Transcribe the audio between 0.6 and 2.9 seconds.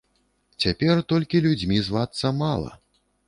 Цяпер толькі людзьмі звацца мала.